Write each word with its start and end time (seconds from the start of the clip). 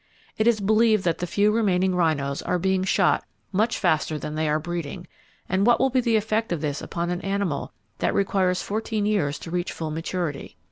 It 0.35 0.47
is 0.47 0.59
believed 0.61 1.03
that 1.03 1.19
the 1.19 1.27
few 1.27 1.51
remaining 1.51 1.93
rhinos 1.93 2.41
are 2.41 2.57
being 2.57 2.83
shot 2.83 3.23
much 3.51 3.77
faster 3.77 4.17
then 4.17 4.33
they 4.33 4.49
are 4.49 4.57
breeding; 4.59 5.05
and 5.47 5.63
what 5.63 5.79
will 5.79 5.91
be 5.91 6.01
the 6.01 6.15
effect 6.15 6.51
of 6.51 6.59
this 6.59 6.81
upon 6.81 7.11
an 7.11 7.21
animal 7.21 7.71
that 7.99 8.15
requires 8.15 8.63
fourteen 8.63 9.05
years 9.05 9.37
to 9.37 9.51
reach 9.51 9.71
full 9.71 9.91
maturity? 9.91 10.57